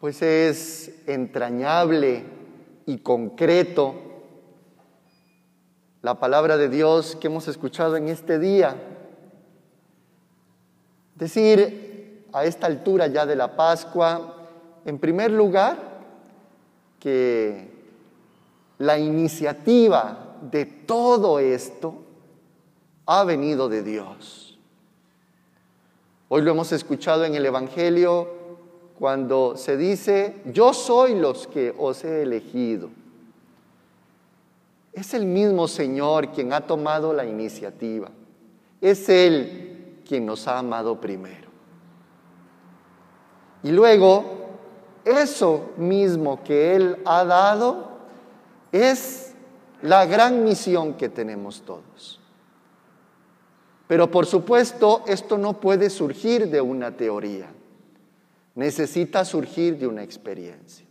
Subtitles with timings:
[0.00, 2.24] pues es entrañable
[2.86, 3.94] y concreto
[6.00, 8.74] la palabra de Dios que hemos escuchado en este día.
[11.16, 14.48] Decir a esta altura ya de la Pascua,
[14.86, 15.76] en primer lugar,
[16.98, 17.68] que
[18.78, 22.02] la iniciativa de todo esto
[23.04, 24.58] ha venido de Dios.
[26.30, 28.39] Hoy lo hemos escuchado en el Evangelio
[29.00, 32.90] cuando se dice, yo soy los que os he elegido.
[34.92, 38.10] Es el mismo Señor quien ha tomado la iniciativa.
[38.78, 41.48] Es Él quien nos ha amado primero.
[43.62, 44.22] Y luego,
[45.06, 47.88] eso mismo que Él ha dado
[48.70, 49.34] es
[49.80, 52.20] la gran misión que tenemos todos.
[53.86, 57.48] Pero por supuesto, esto no puede surgir de una teoría
[58.54, 60.86] necesita surgir de una experiencia.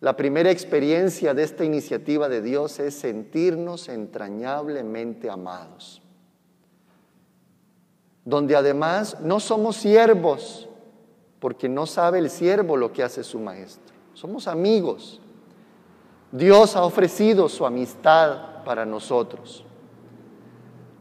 [0.00, 6.02] La primera experiencia de esta iniciativa de Dios es sentirnos entrañablemente amados,
[8.24, 10.68] donde además no somos siervos,
[11.38, 15.20] porque no sabe el siervo lo que hace su maestro, somos amigos.
[16.32, 19.64] Dios ha ofrecido su amistad para nosotros,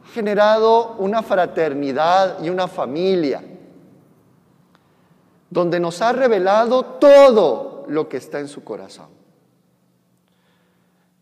[0.06, 3.44] ha generado una fraternidad y una familia
[5.52, 9.10] donde nos ha revelado todo lo que está en su corazón.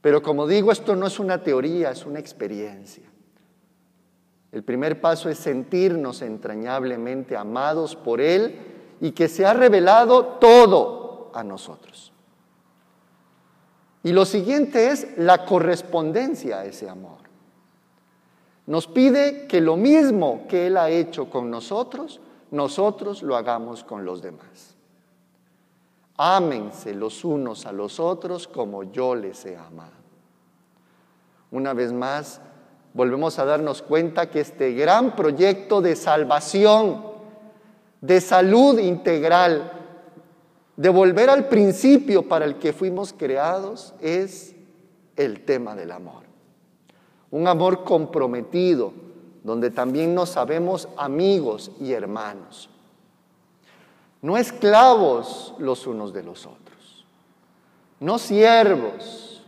[0.02, 3.03] Pero como digo, esto no es una teoría, es una experiencia.
[4.52, 8.55] El primer paso es sentirnos entrañablemente amados por Él
[9.02, 12.14] y que se ha revelado todo a nosotros.
[14.03, 17.17] Y lo siguiente es la correspondencia a ese amor.
[18.67, 22.21] Nos pide que lo mismo que Él ha hecho con nosotros,
[22.52, 24.75] nosotros lo hagamos con los demás.
[26.17, 29.93] Ámense los unos a los otros como yo les he amado.
[31.52, 32.42] Una vez más,
[32.93, 37.04] volvemos a darnos cuenta que este gran proyecto de salvación,
[38.02, 39.71] de salud integral,
[40.76, 44.55] de volver al principio para el que fuimos creados, es
[45.15, 46.23] el tema del amor.
[47.32, 48.93] Un amor comprometido,
[49.44, 52.70] donde también nos sabemos amigos y hermanos.
[54.22, 57.05] No esclavos los unos de los otros,
[58.00, 59.44] no siervos,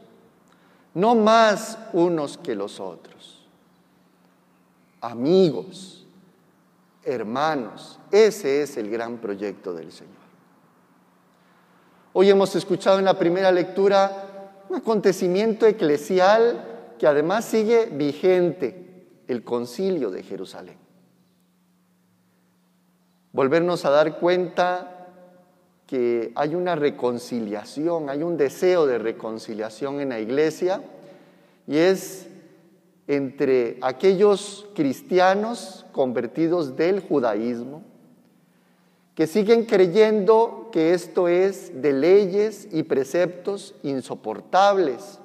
[0.93, 3.45] no más unos que los otros.
[5.01, 6.05] Amigos,
[7.03, 10.21] hermanos, ese es el gran proyecto del Señor.
[12.13, 18.80] Hoy hemos escuchado en la primera lectura un acontecimiento eclesial que además sigue vigente
[19.31, 20.77] el concilio de Jerusalén.
[23.31, 25.07] Volvernos a dar cuenta
[25.87, 30.81] que hay una reconciliación, hay un deseo de reconciliación en la iglesia
[31.67, 32.27] y es
[33.07, 37.83] entre aquellos cristianos convertidos del judaísmo
[39.15, 45.19] que siguen creyendo que esto es de leyes y preceptos insoportables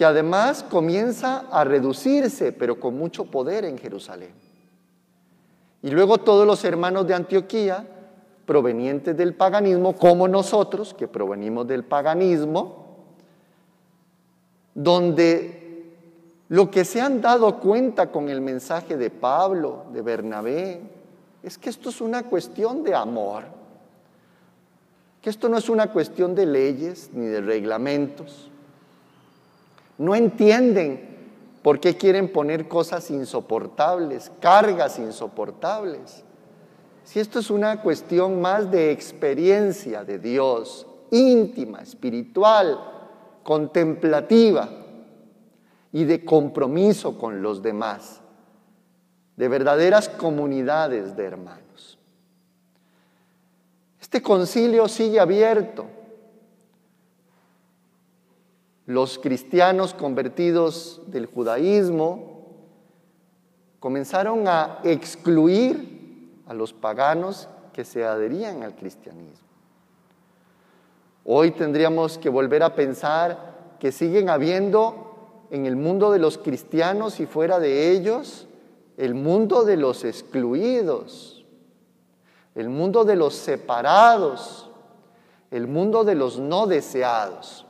[0.00, 4.32] que además comienza a reducirse, pero con mucho poder en Jerusalén.
[5.82, 7.86] Y luego todos los hermanos de Antioquía,
[8.46, 12.96] provenientes del paganismo, como nosotros, que provenimos del paganismo,
[14.74, 15.92] donde
[16.48, 20.80] lo que se han dado cuenta con el mensaje de Pablo, de Bernabé,
[21.42, 23.42] es que esto es una cuestión de amor,
[25.20, 28.49] que esto no es una cuestión de leyes ni de reglamentos,
[30.00, 30.98] no entienden
[31.62, 36.24] por qué quieren poner cosas insoportables, cargas insoportables.
[37.04, 42.80] Si esto es una cuestión más de experiencia de Dios, íntima, espiritual,
[43.42, 44.70] contemplativa
[45.92, 48.22] y de compromiso con los demás,
[49.36, 51.98] de verdaderas comunidades de hermanos.
[54.00, 55.99] Este concilio sigue abierto
[58.90, 62.48] los cristianos convertidos del judaísmo
[63.78, 69.46] comenzaron a excluir a los paganos que se adherían al cristianismo.
[71.24, 77.20] Hoy tendríamos que volver a pensar que siguen habiendo en el mundo de los cristianos
[77.20, 78.48] y fuera de ellos
[78.96, 81.46] el mundo de los excluidos,
[82.56, 84.68] el mundo de los separados,
[85.52, 87.66] el mundo de los no deseados.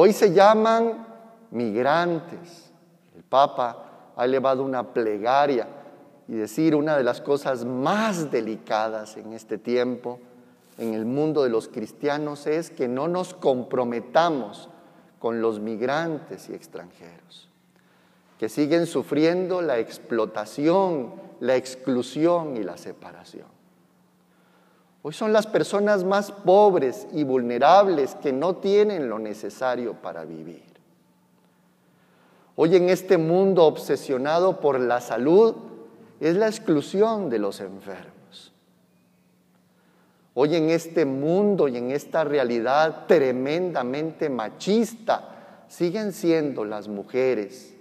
[0.00, 1.08] Hoy se llaman
[1.50, 2.70] migrantes.
[3.16, 5.66] El Papa ha elevado una plegaria
[6.28, 10.20] y decir una de las cosas más delicadas en este tiempo,
[10.78, 14.68] en el mundo de los cristianos, es que no nos comprometamos
[15.18, 17.48] con los migrantes y extranjeros,
[18.38, 23.57] que siguen sufriendo la explotación, la exclusión y la separación.
[25.08, 30.66] Hoy son las personas más pobres y vulnerables que no tienen lo necesario para vivir.
[32.56, 35.54] Hoy en este mundo obsesionado por la salud
[36.20, 38.52] es la exclusión de los enfermos.
[40.34, 47.74] Hoy en este mundo y en esta realidad tremendamente machista siguen siendo las mujeres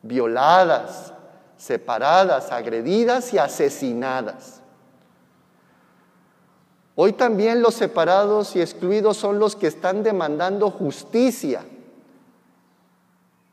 [0.00, 1.12] violadas,
[1.58, 4.62] separadas, agredidas y asesinadas.
[7.00, 11.64] Hoy también los separados y excluidos son los que están demandando justicia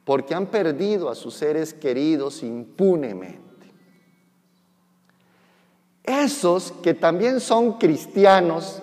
[0.03, 3.71] porque han perdido a sus seres queridos impunemente.
[6.03, 8.81] Esos que también son cristianos,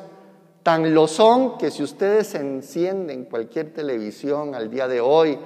[0.63, 5.41] tan lo son que si ustedes encienden cualquier televisión al día de hoy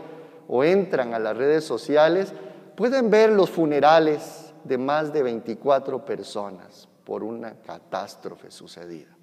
[0.47, 2.35] o entran a las redes sociales,
[2.77, 9.17] pueden ver los funerales de más de 24 personas por una catástrofe sucedida.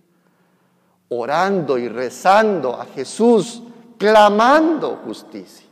[1.09, 3.61] Orando y rezando a Jesús,
[3.97, 5.67] clamando justicia.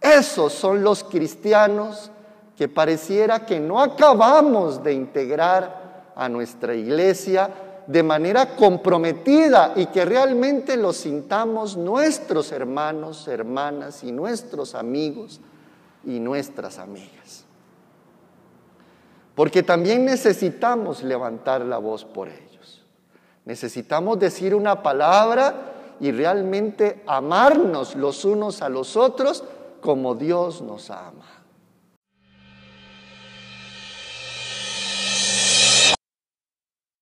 [0.00, 2.12] Esos son los cristianos
[2.56, 7.50] que pareciera que no acabamos de integrar a nuestra iglesia
[7.84, 15.40] de manera comprometida y que realmente los sintamos nuestros hermanos, hermanas y nuestros amigos
[16.04, 17.47] y nuestras amigas.
[19.38, 22.82] Porque también necesitamos levantar la voz por ellos.
[23.44, 29.44] Necesitamos decir una palabra y realmente amarnos los unos a los otros
[29.80, 31.37] como Dios nos ama.